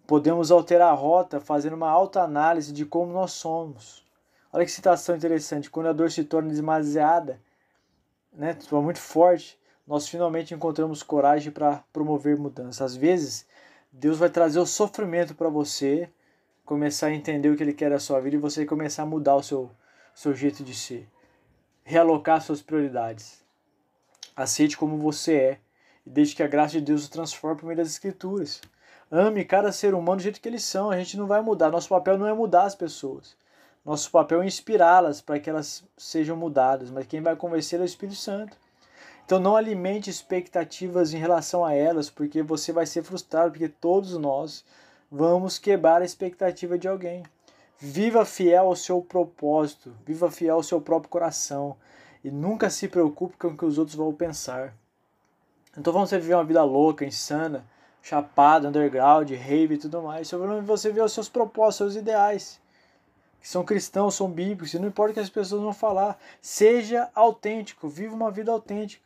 podemos 0.06 0.50
alterar 0.50 0.90
a 0.90 0.94
rota 0.94 1.40
fazendo 1.40 1.74
uma 1.74 1.88
alta 1.88 2.22
análise 2.22 2.72
de 2.72 2.84
como 2.84 3.12
nós 3.12 3.32
somos. 3.32 4.04
Olha 4.52 4.64
que 4.64 4.70
citação 4.70 5.16
interessante. 5.16 5.70
Quando 5.70 5.86
a 5.86 5.92
dor 5.92 6.10
se 6.10 6.24
torna 6.24 6.52
demasiada, 6.52 7.40
né, 8.32 8.56
muito 8.72 8.98
forte, 8.98 9.58
nós 9.86 10.08
finalmente 10.08 10.54
encontramos 10.54 11.02
coragem 11.02 11.50
para 11.50 11.82
promover 11.92 12.36
mudança. 12.36 12.84
Às 12.84 12.94
vezes, 12.94 13.46
Deus 13.90 14.18
vai 14.18 14.28
trazer 14.28 14.58
o 14.58 14.66
sofrimento 14.66 15.34
para 15.34 15.48
você 15.48 16.10
começar 16.64 17.08
a 17.08 17.14
entender 17.14 17.48
o 17.50 17.56
que 17.56 17.62
Ele 17.62 17.72
quer 17.72 17.90
da 17.90 17.98
sua 17.98 18.20
vida 18.20 18.36
e 18.36 18.38
você 18.38 18.64
começar 18.66 19.02
a 19.04 19.06
mudar 19.06 19.36
o 19.36 19.42
seu, 19.42 19.70
seu 20.14 20.34
jeito 20.34 20.62
de 20.62 20.74
ser. 20.74 21.08
Realocar 21.84 22.40
suas 22.40 22.62
prioridades. 22.62 23.41
Aceite 24.34 24.76
como 24.76 24.96
você 24.96 25.34
é 25.34 25.58
e 26.06 26.10
deixe 26.10 26.34
que 26.34 26.42
a 26.42 26.48
graça 26.48 26.72
de 26.72 26.80
Deus 26.80 27.06
o 27.06 27.10
transforme 27.10 27.60
por 27.60 27.66
meio 27.66 27.76
das 27.76 27.88
Escrituras. 27.88 28.60
Ame 29.10 29.44
cada 29.44 29.70
ser 29.70 29.94
humano 29.94 30.16
do 30.16 30.22
jeito 30.22 30.40
que 30.40 30.48
eles 30.48 30.64
são. 30.64 30.90
A 30.90 30.96
gente 30.96 31.18
não 31.18 31.26
vai 31.26 31.42
mudar. 31.42 31.70
Nosso 31.70 31.88
papel 31.88 32.16
não 32.16 32.26
é 32.26 32.32
mudar 32.32 32.64
as 32.64 32.74
pessoas. 32.74 33.36
Nosso 33.84 34.10
papel 34.10 34.42
é 34.42 34.46
inspirá-las 34.46 35.20
para 35.20 35.38
que 35.38 35.50
elas 35.50 35.84
sejam 35.98 36.34
mudadas. 36.34 36.90
Mas 36.90 37.06
quem 37.06 37.20
vai 37.20 37.36
convencer 37.36 37.78
é 37.78 37.82
o 37.82 37.84
Espírito 37.84 38.16
Santo. 38.16 38.56
Então 39.24 39.38
não 39.38 39.54
alimente 39.54 40.08
expectativas 40.08 41.12
em 41.12 41.18
relação 41.18 41.64
a 41.64 41.74
elas, 41.74 42.08
porque 42.08 42.42
você 42.42 42.72
vai 42.72 42.86
ser 42.86 43.02
frustrado, 43.02 43.52
porque 43.52 43.68
todos 43.68 44.16
nós 44.16 44.64
vamos 45.10 45.58
quebrar 45.58 46.02
a 46.02 46.04
expectativa 46.04 46.78
de 46.78 46.88
alguém. 46.88 47.22
Viva 47.78 48.24
fiel 48.24 48.66
ao 48.66 48.76
seu 48.76 49.02
propósito, 49.02 49.94
viva 50.06 50.30
fiel 50.30 50.56
ao 50.56 50.62
seu 50.62 50.80
próprio 50.80 51.10
coração 51.10 51.76
e 52.24 52.30
nunca 52.30 52.70
se 52.70 52.88
preocupe 52.88 53.36
com 53.36 53.48
o 53.48 53.56
que 53.56 53.64
os 53.64 53.78
outros 53.78 53.96
vão 53.96 54.12
pensar. 54.12 54.74
Então 55.76 55.92
vamos 55.92 56.10
viver 56.10 56.34
uma 56.34 56.44
vida 56.44 56.62
louca, 56.62 57.04
insana, 57.04 57.64
chapada, 58.02 58.68
underground, 58.68 59.30
rave 59.30 59.74
e 59.74 59.78
tudo 59.78 60.02
mais. 60.02 60.28
Sobre 60.28 60.60
você 60.60 60.90
ver 60.90 61.02
os 61.02 61.12
seus 61.12 61.28
propósitos, 61.28 61.94
seus 61.94 61.96
ideais, 61.96 62.60
que 63.40 63.48
são 63.48 63.64
cristãos, 63.64 64.14
são 64.14 64.30
bíblicos, 64.30 64.74
e 64.74 64.78
não 64.78 64.88
importa 64.88 65.12
o 65.12 65.14
que 65.14 65.20
as 65.20 65.30
pessoas 65.30 65.62
vão 65.62 65.72
falar. 65.72 66.18
Seja 66.40 67.10
autêntico, 67.14 67.88
viva 67.88 68.14
uma 68.14 68.30
vida 68.30 68.52
autêntica. 68.52 69.02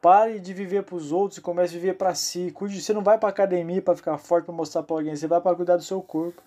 Pare 0.00 0.38
de 0.38 0.54
viver 0.54 0.84
para 0.84 0.94
os 0.94 1.10
outros 1.10 1.38
e 1.38 1.40
comece 1.40 1.74
a 1.76 1.78
viver 1.78 1.94
para 1.94 2.14
si. 2.14 2.52
Cuide, 2.52 2.80
você 2.80 2.92
não 2.92 3.02
vai 3.02 3.18
para 3.18 3.28
academia 3.28 3.82
para 3.82 3.96
ficar 3.96 4.16
forte, 4.16 4.44
para 4.44 4.54
mostrar 4.54 4.84
para 4.84 4.96
alguém, 4.96 5.14
você 5.14 5.26
vai 5.26 5.40
para 5.40 5.56
cuidar 5.56 5.76
do 5.76 5.82
seu 5.82 6.00
corpo. 6.00 6.40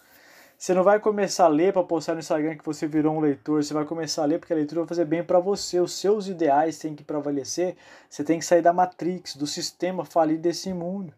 Você 0.61 0.75
não 0.75 0.83
vai 0.83 0.99
começar 0.99 1.45
a 1.45 1.47
ler 1.47 1.73
para 1.73 1.83
postar 1.83 2.13
no 2.13 2.19
Instagram 2.19 2.55
que 2.55 2.63
você 2.63 2.85
virou 2.85 3.15
um 3.15 3.19
leitor, 3.19 3.63
você 3.63 3.73
vai 3.73 3.83
começar 3.83 4.21
a 4.21 4.25
ler 4.27 4.37
porque 4.37 4.53
a 4.53 4.55
leitura 4.55 4.81
vai 4.81 4.87
fazer 4.89 5.05
bem 5.05 5.23
para 5.23 5.39
você. 5.39 5.79
Os 5.79 5.93
seus 5.93 6.27
ideais 6.27 6.77
têm 6.77 6.93
que 6.93 7.03
prevalecer. 7.03 7.75
Você 8.07 8.23
tem 8.23 8.37
que 8.37 8.45
sair 8.45 8.61
da 8.61 8.71
matrix, 8.71 9.35
do 9.35 9.47
sistema 9.47 10.05
falido 10.05 10.43
desse 10.43 10.71
mundo. 10.71 11.11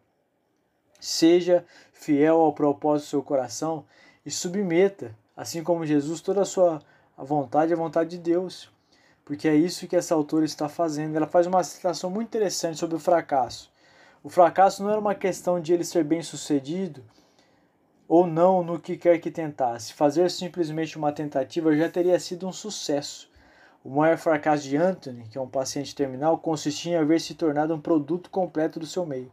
Seja 0.98 1.66
fiel 1.92 2.40
ao 2.40 2.54
propósito 2.54 3.08
do 3.08 3.10
seu 3.10 3.22
coração 3.22 3.84
e 4.26 4.32
submeta, 4.32 5.14
assim 5.36 5.62
como 5.62 5.86
Jesus, 5.86 6.22
toda 6.22 6.44
a 6.44 6.46
sua 6.46 6.82
vontade 7.18 7.74
à 7.74 7.76
vontade 7.76 8.12
de 8.12 8.20
Deus 8.20 8.72
porque 9.26 9.50
é 9.50 9.56
isso 9.56 9.90
que 9.90 9.96
essa 9.98 10.16
autora 10.16 10.46
está 10.46 10.70
fazendo. 10.70 11.18
Ela 11.18 11.28
faz 11.28 11.48
uma 11.48 11.62
citação 11.66 12.10
muito 12.10 12.30
interessante 12.30 12.80
sobre 12.80 12.96
o 12.96 13.00
fracasso. 13.00 13.70
O 14.24 14.30
fracasso 14.30 14.82
não 14.82 14.90
era 14.90 15.00
uma 15.02 15.16
questão 15.16 15.60
de 15.60 15.74
ele 15.74 15.84
ser 15.84 16.06
bem 16.06 16.22
sucedido 16.22 17.04
ou 18.08 18.28
não 18.28 18.64
no 18.64 18.80
que 18.80 18.98
quer 18.98 19.20
que 19.20 19.32
tentasse. 19.32 19.94
Fazer 19.94 20.30
simplesmente 20.30 20.98
uma 20.98 21.12
tentativa 21.12 21.76
já 21.76 21.90
teria 21.90 22.20
sido 22.20 22.48
um 22.48 22.52
sucesso. 22.52 23.32
O 23.84 23.90
maior 23.90 24.18
fracasso 24.18 24.64
de 24.64 24.78
Anthony, 24.78 25.28
que 25.30 25.38
é 25.38 25.42
um 25.42 25.48
paciente 25.48 25.94
terminal, 25.94 26.38
consistia 26.38 26.94
em 26.94 26.96
haver 26.96 27.20
se 27.20 27.36
tornado 27.36 27.74
um 27.74 27.82
produto 27.82 28.30
completo 28.30 28.80
do 28.80 28.86
seu 28.86 29.06
meio, 29.06 29.32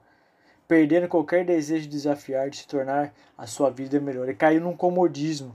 perdendo 0.67 1.09
qualquer 1.09 1.45
desejo 1.45 1.83
de 1.83 1.89
desafiar, 1.89 2.51
de 2.51 2.59
se 2.59 2.67
tornar 2.67 3.15
a 3.39 3.47
sua 3.47 3.71
vida 3.71 4.01
melhor. 4.01 4.25
Ele 4.25 4.35
caiu 4.35 4.61
num 4.61 4.77
comodismo 4.77 5.55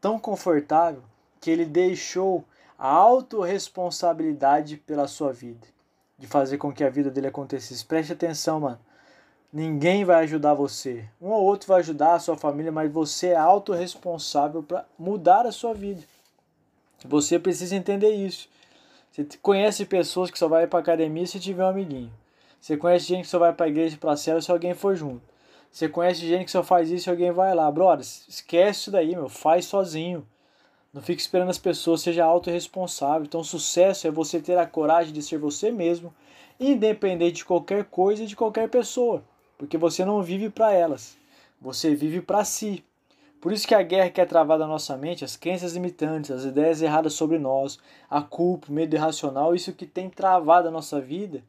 tão 0.00 0.18
confortável 0.18 1.02
que 1.40 1.50
ele 1.50 1.64
deixou 1.64 2.44
a 2.78 2.88
autorresponsabilidade 2.88 4.76
pela 4.76 5.08
sua 5.08 5.32
vida, 5.32 5.66
de 6.18 6.26
fazer 6.26 6.58
com 6.58 6.72
que 6.72 6.84
a 6.84 6.90
vida 6.90 7.10
dele 7.10 7.26
acontecesse. 7.26 7.84
Preste 7.84 8.12
atenção, 8.12 8.60
mano. 8.60 8.78
Ninguém 9.56 10.04
vai 10.04 10.24
ajudar 10.24 10.52
você. 10.52 11.06
Um 11.18 11.30
ou 11.30 11.42
outro 11.42 11.68
vai 11.68 11.80
ajudar 11.80 12.12
a 12.12 12.18
sua 12.18 12.36
família, 12.36 12.70
mas 12.70 12.92
você 12.92 13.28
é 13.28 13.36
autorresponsável 13.36 14.62
para 14.62 14.84
mudar 14.98 15.46
a 15.46 15.50
sua 15.50 15.72
vida. 15.72 16.02
Você 17.06 17.38
precisa 17.38 17.74
entender 17.74 18.10
isso. 18.10 18.50
Você 19.10 19.26
conhece 19.40 19.86
pessoas 19.86 20.30
que 20.30 20.38
só 20.38 20.46
vai 20.46 20.66
para 20.66 20.80
academia 20.80 21.26
se 21.26 21.40
tiver 21.40 21.64
um 21.64 21.68
amiguinho. 21.68 22.12
Você 22.60 22.76
conhece 22.76 23.06
gente 23.06 23.22
que 23.22 23.30
só 23.30 23.38
vai 23.38 23.50
para 23.50 23.68
igreja 23.68 23.96
para 23.96 24.14
cela 24.14 24.42
se 24.42 24.50
alguém 24.50 24.74
for 24.74 24.94
junto. 24.94 25.22
Você 25.72 25.88
conhece 25.88 26.20
gente 26.20 26.44
que 26.44 26.50
só 26.50 26.62
faz 26.62 26.90
isso 26.90 27.04
se 27.04 27.10
alguém 27.10 27.32
vai 27.32 27.54
lá. 27.54 27.70
Brother, 27.70 28.04
esquece 28.28 28.80
isso 28.80 28.90
daí, 28.90 29.16
meu. 29.16 29.30
Faz 29.30 29.64
sozinho. 29.64 30.28
Não 30.92 31.00
fique 31.00 31.22
esperando 31.22 31.48
as 31.48 31.56
pessoas, 31.56 32.02
seja 32.02 32.26
autorresponsável. 32.26 33.24
Então, 33.24 33.42
sucesso 33.42 34.06
é 34.06 34.10
você 34.10 34.38
ter 34.38 34.58
a 34.58 34.66
coragem 34.66 35.14
de 35.14 35.22
ser 35.22 35.38
você 35.38 35.70
mesmo, 35.70 36.14
independente 36.60 37.36
de 37.36 37.46
qualquer 37.46 37.86
coisa 37.86 38.22
e 38.22 38.26
de 38.26 38.36
qualquer 38.36 38.68
pessoa, 38.68 39.24
porque 39.58 39.76
você 39.78 40.04
não 40.04 40.22
vive 40.22 40.50
para 40.50 40.72
elas, 40.72 41.16
você 41.60 41.94
vive 41.94 42.20
para 42.20 42.44
si. 42.44 42.84
Por 43.40 43.52
isso 43.52 43.66
que 43.66 43.74
a 43.74 43.82
guerra 43.82 44.10
que 44.10 44.20
é 44.20 44.24
travada 44.24 44.64
na 44.64 44.72
nossa 44.72 44.96
mente, 44.96 45.24
as 45.24 45.36
crenças 45.36 45.74
limitantes, 45.74 46.30
as 46.30 46.44
ideias 46.44 46.82
erradas 46.82 47.12
sobre 47.12 47.38
nós, 47.38 47.78
a 48.10 48.20
culpa, 48.20 48.68
o 48.68 48.72
medo 48.72 48.94
irracional, 48.94 49.54
isso 49.54 49.72
que 49.72 49.86
tem 49.86 50.10
travado 50.10 50.68
a 50.68 50.70
nossa 50.70 51.00
vida, 51.00 51.42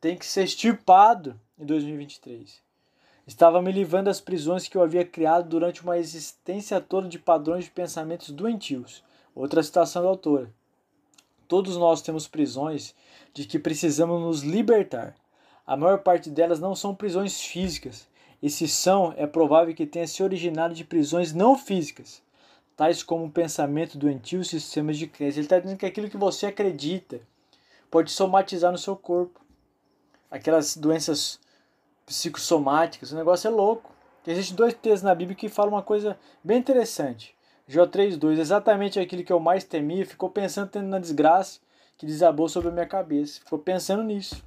tem 0.00 0.16
que 0.16 0.26
ser 0.26 0.44
extirpado 0.44 1.38
em 1.58 1.64
2023. 1.64 2.60
Estava 3.26 3.62
me 3.62 3.70
livrando 3.70 4.06
das 4.06 4.20
prisões 4.20 4.66
que 4.66 4.76
eu 4.76 4.82
havia 4.82 5.04
criado 5.04 5.48
durante 5.48 5.82
uma 5.82 5.98
existência 5.98 6.80
toda 6.80 7.08
de 7.08 7.18
padrões 7.18 7.64
de 7.64 7.70
pensamentos 7.70 8.30
doentios. 8.30 9.04
Outra 9.34 9.62
citação 9.62 10.02
da 10.02 10.08
autora. 10.08 10.52
Todos 11.46 11.76
nós 11.76 12.02
temos 12.02 12.26
prisões 12.26 12.94
de 13.32 13.44
que 13.44 13.58
precisamos 13.58 14.20
nos 14.20 14.42
libertar. 14.42 15.14
A 15.66 15.76
maior 15.76 15.98
parte 15.98 16.30
delas 16.30 16.58
não 16.58 16.74
são 16.74 16.94
prisões 16.94 17.40
físicas, 17.40 18.08
e 18.42 18.48
se 18.48 18.66
são, 18.66 19.12
é 19.16 19.26
provável 19.26 19.74
que 19.74 19.86
tenha 19.86 20.06
se 20.06 20.22
originado 20.22 20.74
de 20.74 20.84
prisões 20.84 21.32
não 21.32 21.56
físicas, 21.56 22.22
tais 22.76 23.02
como 23.02 23.26
o 23.26 23.30
pensamento 23.30 23.98
doentio 23.98 24.40
e 24.40 24.44
sistemas 24.44 24.96
de 24.96 25.06
crença. 25.06 25.38
Ele 25.38 25.46
está 25.46 25.58
dizendo 25.58 25.78
que 25.78 25.86
aquilo 25.86 26.08
que 26.08 26.16
você 26.16 26.46
acredita 26.46 27.20
pode 27.90 28.10
somatizar 28.10 28.72
no 28.72 28.78
seu 28.78 28.96
corpo. 28.96 29.40
Aquelas 30.30 30.76
doenças 30.76 31.38
psicossomáticas. 32.06 33.12
O 33.12 33.16
negócio 33.16 33.48
é 33.48 33.50
louco. 33.50 33.92
Existem 34.26 34.56
dois 34.56 34.72
textos 34.72 35.02
na 35.02 35.14
Bíblia 35.14 35.36
que 35.36 35.48
falam 35.48 35.74
uma 35.74 35.82
coisa 35.82 36.18
bem 36.42 36.58
interessante. 36.58 37.34
Jó 37.66 37.86
3,2, 37.86 38.38
exatamente 38.38 38.98
aquilo 38.98 39.24
que 39.24 39.32
eu 39.32 39.40
mais 39.40 39.64
temia, 39.64 40.04
ficou 40.04 40.30
pensando 40.30 40.82
na 40.82 40.98
desgraça 40.98 41.60
que 41.96 42.06
desabou 42.06 42.48
sobre 42.48 42.68
a 42.70 42.72
minha 42.72 42.86
cabeça. 42.86 43.40
Ficou 43.40 43.58
pensando 43.58 44.02
nisso. 44.02 44.42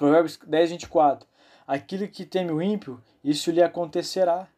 Provérbios 0.00 0.38
10, 0.46 0.70
24. 0.70 1.28
Aquilo 1.66 2.08
que 2.08 2.24
teme 2.24 2.50
o 2.50 2.62
ímpio, 2.62 2.98
isso 3.22 3.50
lhe 3.50 3.62
acontecerá. 3.62 4.48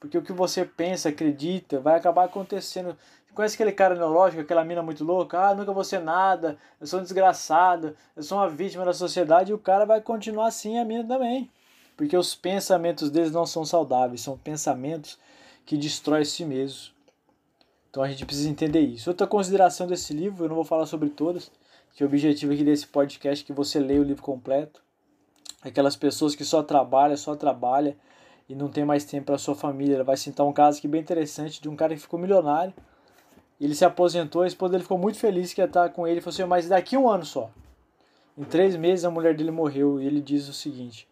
Porque 0.00 0.18
o 0.18 0.22
que 0.22 0.32
você 0.32 0.64
pensa, 0.64 1.10
acredita, 1.10 1.78
vai 1.78 1.96
acabar 1.96 2.24
acontecendo. 2.24 2.96
Conhece 3.32 3.54
aquele 3.54 3.70
cara 3.70 3.94
neurológico, 3.94 4.42
aquela 4.42 4.64
mina 4.64 4.82
muito 4.82 5.04
louca? 5.04 5.38
Ah, 5.38 5.54
nunca 5.54 5.72
vou 5.72 5.84
ser 5.84 6.00
nada, 6.00 6.58
eu 6.80 6.88
sou 6.88 6.98
um 6.98 7.04
desgraçado, 7.04 7.96
eu 8.16 8.22
sou 8.24 8.38
uma 8.38 8.50
vítima 8.50 8.84
da 8.84 8.92
sociedade, 8.92 9.52
e 9.52 9.54
o 9.54 9.58
cara 9.58 9.84
vai 9.84 10.00
continuar 10.00 10.48
assim, 10.48 10.76
a 10.76 10.84
mina 10.84 11.04
também. 11.04 11.48
Porque 11.96 12.16
os 12.16 12.34
pensamentos 12.34 13.12
deles 13.12 13.30
não 13.30 13.46
são 13.46 13.64
saudáveis, 13.64 14.22
são 14.22 14.36
pensamentos 14.36 15.20
que 15.64 15.76
destroem 15.76 16.24
si 16.24 16.44
mesmo. 16.44 16.92
Então 17.88 18.02
a 18.02 18.08
gente 18.08 18.26
precisa 18.26 18.48
entender 18.48 18.80
isso. 18.80 19.08
Outra 19.08 19.28
consideração 19.28 19.86
desse 19.86 20.12
livro, 20.12 20.44
eu 20.44 20.48
não 20.48 20.56
vou 20.56 20.64
falar 20.64 20.86
sobre 20.86 21.10
todas, 21.10 21.48
que 21.94 22.04
o 22.04 22.06
objetivo 22.06 22.52
aqui 22.52 22.64
desse 22.64 22.86
podcast 22.86 23.44
é 23.44 23.46
que 23.46 23.52
você 23.52 23.78
leia 23.78 24.00
o 24.00 24.04
livro 24.04 24.22
completo. 24.22 24.82
Aquelas 25.62 25.96
pessoas 25.96 26.34
que 26.34 26.44
só 26.44 26.62
trabalham, 26.62 27.16
só 27.16 27.36
trabalham 27.36 27.94
e 28.48 28.54
não 28.54 28.68
tem 28.68 28.84
mais 28.84 29.04
tempo 29.04 29.26
para 29.26 29.38
sua 29.38 29.54
família. 29.54 29.96
Ela 29.96 30.04
vai 30.04 30.16
citar 30.16 30.46
um 30.46 30.52
caso 30.52 30.78
aqui 30.78 30.88
bem 30.88 31.00
interessante 31.00 31.60
de 31.60 31.68
um 31.68 31.76
cara 31.76 31.94
que 31.94 32.00
ficou 32.00 32.18
milionário 32.18 32.72
ele 33.60 33.74
se 33.74 33.84
aposentou, 33.84 34.42
a 34.42 34.46
esposa 34.46 34.72
dele 34.72 34.82
ficou 34.82 34.96
muito 34.96 35.18
feliz 35.18 35.52
que 35.52 35.60
ia 35.60 35.66
estar 35.66 35.90
com 35.90 36.06
ele. 36.06 36.14
Ele 36.14 36.20
falou 36.22 36.32
assim, 36.32 36.44
mas 36.44 36.68
daqui 36.68 36.96
um 36.96 37.08
ano 37.08 37.26
só. 37.26 37.50
Em 38.36 38.42
três 38.42 38.74
meses 38.74 39.04
a 39.04 39.10
mulher 39.10 39.36
dele 39.36 39.50
morreu 39.50 40.00
e 40.00 40.06
ele 40.06 40.22
diz 40.22 40.48
o 40.48 40.52
seguinte: 40.54 41.06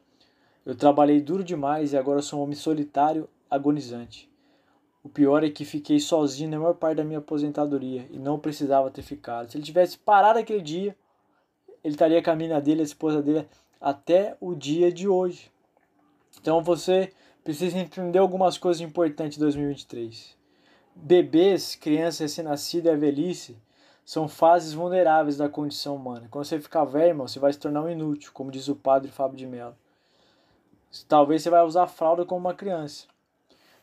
Eu 0.65 0.75
trabalhei 0.75 1.21
duro 1.21 1.45
demais 1.45 1.93
e 1.93 1.97
agora 1.97 2.23
sou 2.23 2.41
um 2.41 2.43
homem 2.45 2.55
solitário, 2.55 3.29
agonizante. 3.51 4.31
O 5.09 5.11
pior 5.11 5.43
é 5.43 5.49
que 5.49 5.65
fiquei 5.65 5.99
sozinho 5.99 6.51
na 6.51 6.59
maior 6.59 6.75
parte 6.75 6.99
da 6.99 7.05
minha 7.05 7.19
aposentadoria 7.19 8.07
e 8.11 8.19
não 8.19 8.39
precisava 8.39 8.91
ter 8.91 9.01
ficado. 9.01 9.51
Se 9.51 9.57
ele 9.57 9.65
tivesse 9.65 9.97
parado 9.97 10.39
aquele 10.39 10.61
dia, 10.61 10.95
ele 11.83 11.95
estaria 11.95 12.23
com 12.23 12.31
a 12.31 12.37
mina 12.37 12.61
dele, 12.61 12.83
a 12.83 12.85
esposa 12.85 13.23
dele, 13.23 13.49
até 13.81 14.37
o 14.39 14.55
dia 14.55 14.93
de 14.93 15.09
hoje. 15.09 15.51
Então 16.39 16.63
você 16.63 17.11
precisa 17.43 17.79
entender 17.79 18.19
algumas 18.19 18.59
coisas 18.59 18.83
importantes 18.83 19.39
em 19.39 19.41
2023 19.41 20.37
bebês, 21.03 21.77
crianças 21.77 22.21
recém-nascidas 22.21 22.93
e 22.93 22.95
a 22.95 22.99
velhice 22.99 23.57
são 24.05 24.27
fases 24.27 24.73
vulneráveis 24.73 25.37
da 25.37 25.49
condição 25.49 25.95
humana. 25.95 26.27
Quando 26.31 26.45
você 26.45 26.59
ficar 26.61 26.85
velho, 26.85 27.09
irmão, 27.09 27.29
você 27.29 27.39
vai 27.39 27.53
se 27.53 27.59
tornar 27.59 27.83
um 27.83 27.91
inútil, 27.91 28.33
como 28.33 28.51
diz 28.51 28.69
o 28.69 28.75
padre 28.75 29.11
Fábio 29.11 29.37
de 29.37 29.47
Mello. 29.47 29.77
Talvez 31.07 31.43
você 31.43 31.51
vai 31.51 31.63
usar 31.63 31.87
fralda 31.87 32.25
como 32.25 32.41
uma 32.41 32.55
criança. 32.55 33.07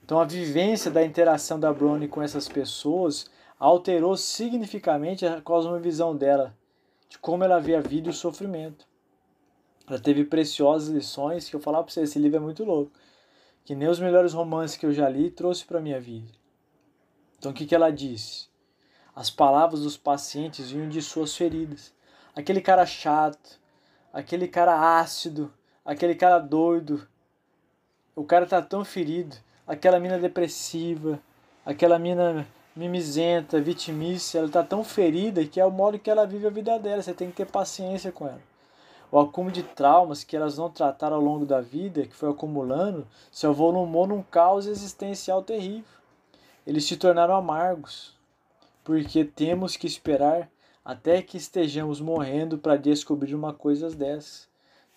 Então 0.05 0.19
a 0.19 0.23
vivência 0.23 0.91
da 0.91 1.03
interação 1.03 1.59
da 1.59 1.73
Brownie 1.73 2.07
com 2.07 2.21
essas 2.21 2.47
pessoas 2.47 3.25
alterou 3.59 4.15
significativamente 4.15 5.25
a 5.25 5.41
cosmovisão 5.41 6.15
dela, 6.15 6.55
de 7.09 7.17
como 7.17 7.43
ela 7.43 7.59
vê 7.59 7.75
a 7.75 7.81
vida 7.81 8.07
e 8.07 8.11
o 8.11 8.13
sofrimento. 8.13 8.85
Ela 9.87 9.97
teve 9.97 10.23
preciosas 10.23 10.89
lições 10.89 11.49
que 11.49 11.55
eu 11.55 11.59
falar 11.59 11.81
para 11.81 11.91
você, 11.91 12.01
esse 12.01 12.19
livro 12.19 12.37
é 12.37 12.39
muito 12.39 12.63
louco, 12.63 12.91
que 13.63 13.73
nem 13.73 13.87
os 13.87 13.99
melhores 13.99 14.31
romances 14.31 14.77
que 14.77 14.85
eu 14.85 14.93
já 14.93 15.09
li 15.09 15.31
trouxe 15.31 15.65
para 15.65 15.81
minha 15.81 15.99
vida. 15.99 16.31
Então 17.39 17.51
o 17.51 17.55
que, 17.55 17.65
que 17.65 17.73
ela 17.73 17.89
disse? 17.89 18.47
As 19.15 19.31
palavras 19.31 19.81
dos 19.81 19.97
pacientes 19.97 20.69
vinham 20.69 20.87
de 20.87 21.01
suas 21.01 21.35
feridas. 21.35 21.91
Aquele 22.35 22.61
cara 22.61 22.85
chato, 22.85 23.59
aquele 24.13 24.47
cara 24.47 24.99
ácido, 24.99 25.51
aquele 25.83 26.13
cara 26.13 26.37
doido, 26.37 27.07
o 28.15 28.23
cara 28.23 28.45
tá 28.45 28.61
tão 28.61 28.85
ferido 28.85 29.35
aquela 29.67 29.99
mina 29.99 30.17
depressiva, 30.17 31.19
aquela 31.65 31.97
mina 31.97 32.47
mimizenta, 32.75 33.61
vitimista, 33.61 34.37
ela 34.37 34.47
está 34.47 34.63
tão 34.63 34.83
ferida 34.83 35.45
que 35.45 35.59
é 35.59 35.65
o 35.65 35.71
modo 35.71 35.97
que 35.97 36.09
ela 36.09 36.27
vive 36.27 36.47
a 36.47 36.49
vida 36.49 36.77
dela. 36.77 37.01
Você 37.01 37.13
tem 37.13 37.29
que 37.29 37.37
ter 37.37 37.45
paciência 37.45 38.11
com 38.11 38.27
ela. 38.27 38.41
O 39.11 39.19
acúmulo 39.19 39.53
de 39.53 39.63
traumas 39.63 40.23
que 40.23 40.35
elas 40.35 40.57
não 40.57 40.69
trataram 40.69 41.15
ao 41.15 41.21
longo 41.21 41.45
da 41.45 41.61
vida, 41.61 42.05
que 42.05 42.15
foi 42.15 42.29
acumulando, 42.29 43.07
se 43.31 43.45
avolumou 43.45 44.05
num 44.05 44.21
caos 44.21 44.65
existencial 44.65 45.41
terrível. 45.41 45.85
Eles 46.67 46.85
se 46.85 46.97
tornaram 46.97 47.35
amargos, 47.35 48.13
porque 48.83 49.23
temos 49.23 49.77
que 49.77 49.87
esperar 49.87 50.49
até 50.83 51.21
que 51.21 51.37
estejamos 51.37 52.01
morrendo 52.01 52.57
para 52.57 52.75
descobrir 52.75 53.33
uma 53.35 53.53
coisa 53.53 53.89
dessas, 53.89 54.47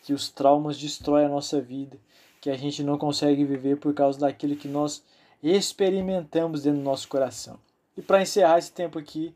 que 0.03 0.13
os 0.13 0.31
traumas 0.31 0.79
destroem 0.79 1.27
a 1.27 1.31
nossa 1.31 1.61
vida, 1.61 1.99
que 2.41 2.51
a 2.51 2.57
gente 2.57 2.83
não 2.83 2.97
consegue 2.97 3.45
viver 3.45 3.77
por 3.77 3.93
causa 3.95 4.21
daquilo 4.21 4.57
que 4.57 4.69
nós 4.69 5.03
experimentamos 5.43 6.63
dentro 6.63 6.81
do 6.81 6.85
nosso 6.85 7.09
coração. 7.09 7.59
E 7.97 8.03
para 8.03 8.23
encerrar 8.23 8.59
esse 8.59 8.73
tempo 8.73 8.99
aqui, 8.99 9.35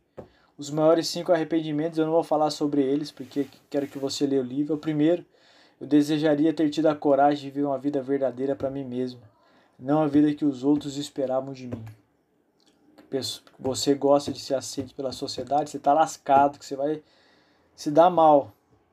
os 0.56 0.70
maiores 0.70 1.08
cinco 1.08 1.32
arrependimentos, 1.32 1.98
eu 1.98 2.04
não 2.04 2.12
vou 2.12 2.22
falar 2.22 2.50
sobre 2.50 2.82
eles, 2.82 3.10
porque 3.10 3.46
quero 3.68 3.88
que 3.88 3.98
você 3.98 4.26
leia 4.26 4.40
o 4.40 4.44
livro. 4.44 4.74
O 4.74 4.78
primeiro, 4.78 5.24
eu 5.80 5.86
desejaria 5.86 6.52
ter 6.52 6.70
tido 6.70 6.86
a 6.86 6.94
coragem 6.94 7.44
de 7.44 7.50
viver 7.50 7.66
uma 7.66 7.78
vida 7.78 8.00
verdadeira 8.00 8.54
para 8.54 8.70
mim 8.70 8.84
mesmo, 8.84 9.20
não 9.76 10.00
a 10.00 10.06
vida 10.06 10.32
que 10.32 10.44
os 10.44 10.62
outros 10.62 10.96
esperavam 10.96 11.52
de 11.52 11.66
mim. 11.66 11.84
Você 13.58 13.94
gosta 13.94 14.32
de 14.32 14.40
ser 14.40 14.54
aceito 14.54 14.94
pela 14.94 15.12
sociedade, 15.12 15.70
você 15.70 15.76
está 15.76 15.92
lascado, 15.92 16.58
que 16.58 16.64
você 16.64 16.76
vai 16.76 17.02
se 17.74 17.90
dar 17.90 18.08
mal, 18.08 18.52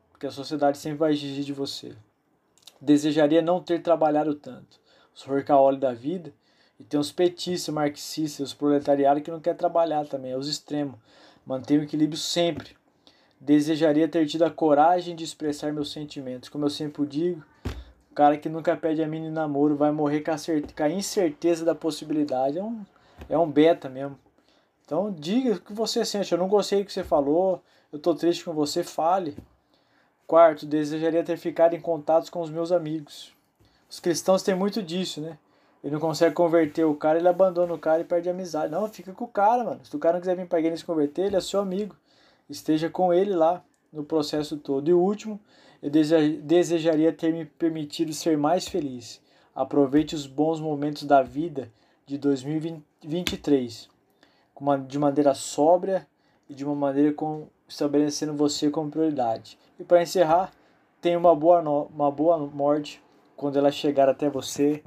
porque 0.10 0.26
a 0.26 0.32
sociedade 0.32 0.78
sempre 0.78 0.98
vai 0.98 1.14
exigir 1.14 1.44
de 1.44 1.54
você. 1.54 1.96
Desejaria 2.82 3.42
não 3.42 3.62
ter 3.62 3.82
trabalhado 3.82 4.34
tanto. 4.36 4.80
Os 5.14 5.28
workaholic 5.28 5.82
da 5.82 5.94
vida. 5.94 6.34
E 6.80 6.84
tem 6.84 7.00
os 7.00 7.12
petistas, 7.12 7.74
marxistas, 7.74 8.48
os 8.48 8.54
proletariados 8.54 9.22
que 9.22 9.32
não 9.32 9.40
quer 9.40 9.56
trabalhar 9.56 10.06
também. 10.06 10.32
É 10.32 10.38
os 10.38 10.48
extremos. 10.48 10.96
Mantém 11.46 11.80
o 11.80 11.84
equilíbrio 11.84 12.18
sempre. 12.18 12.78
Desejaria 13.40 14.08
ter 14.08 14.26
tido 14.26 14.44
a 14.44 14.52
coragem 14.52 15.16
de 15.16 15.24
expressar 15.24 15.74
meus 15.74 15.92
sentimentos. 15.92 16.48
Como 16.48 16.66
eu 16.66 16.70
sempre 16.70 17.06
digo, 17.06 17.44
o 18.12 18.14
cara 18.14 18.38
que 18.38 18.48
nunca 18.48 18.76
pede 18.78 19.02
a 19.02 19.08
em 19.08 19.30
namoro 19.30 19.76
vai 19.76 19.92
morrer 19.92 20.22
com 20.22 20.32
a, 20.32 20.36
com 20.36 20.84
a 20.84 20.90
incerteza 20.90 21.66
da 21.66 21.76
possibilidade. 21.76 22.58
É 22.58 22.64
um, 22.64 22.86
é 23.30 23.38
um 23.38 23.50
beta 23.50 23.90
mesmo. 23.90 24.18
Então 24.86 25.12
diga 25.12 25.54
o 25.54 25.62
que 25.62 25.74
você 25.74 26.06
sente. 26.06 26.32
Eu 26.32 26.38
não 26.38 26.48
gostei 26.48 26.80
do 26.80 26.86
que 26.86 26.94
você 26.94 27.04
falou. 27.04 27.62
Eu 27.92 28.00
tô 28.00 28.16
triste 28.16 28.44
com 28.44 28.54
você. 28.54 28.84
Fale. 28.84 29.38
Quarto, 30.30 30.68
desejaria 30.68 31.24
ter 31.24 31.38
ficado 31.38 31.74
em 31.74 31.82
contato 31.82 32.32
com 32.32 32.40
os 32.40 32.52
meus 32.52 32.72
amigos. 32.72 33.34
Os 33.90 34.00
cristãos 34.00 34.44
têm 34.44 34.54
muito 34.54 34.84
disso, 34.84 35.20
né? 35.20 35.40
Ele 35.84 35.94
não 35.94 36.00
consegue 36.00 36.36
converter 36.36 36.84
o 36.84 36.94
cara, 36.94 37.18
ele 37.18 37.28
abandona 37.28 37.74
o 37.74 37.80
cara 37.80 38.02
e 38.02 38.06
perde 38.06 38.30
a 38.30 38.32
amizade. 38.32 38.72
Não, 38.72 38.88
fica 38.88 39.12
com 39.12 39.26
o 39.26 39.28
cara, 39.28 39.64
mano. 39.64 39.80
Se 39.84 39.96
o 39.96 39.98
cara 39.98 40.14
não 40.14 40.20
quiser 40.20 40.36
vir 40.36 40.46
pra 40.46 40.60
igreja 40.60 40.78
se 40.78 40.86
converter, 40.86 41.26
ele 41.26 41.36
é 41.36 41.42
seu 41.42 41.60
amigo. 41.60 41.96
Esteja 42.48 42.92
com 42.92 43.12
ele 43.12 43.34
lá 43.34 43.64
no 43.92 44.04
processo 44.04 44.56
todo. 44.56 44.88
E 44.88 44.94
o 44.94 45.00
último, 45.00 45.40
eu 45.82 45.90
desejaria 45.90 47.12
ter 47.12 47.34
me 47.34 47.46
permitido 47.46 48.14
ser 48.14 48.38
mais 48.38 48.68
feliz. 48.68 49.20
Aproveite 49.56 50.14
os 50.14 50.28
bons 50.28 50.60
momentos 50.60 51.06
da 51.06 51.24
vida 51.24 51.72
de 52.06 52.20
2023 52.20 53.90
de 54.88 55.00
maneira 55.00 55.34
sóbria 55.34 56.06
e 56.48 56.54
de 56.54 56.64
uma 56.64 56.76
maneira 56.76 57.14
com, 57.14 57.48
estabelecendo 57.70 58.34
você 58.34 58.70
como 58.70 58.90
prioridade. 58.90 59.58
E 59.80 59.84
para 59.84 60.02
encerrar, 60.02 60.52
tenha 61.00 61.18
uma 61.18 61.36
boa, 61.36 61.62
uma 61.62 62.12
boa 62.12 62.38
morte 62.38 63.02
quando 63.38 63.58
ela 63.58 63.72
chegar 63.72 64.10
até 64.10 64.30
você 64.30 64.84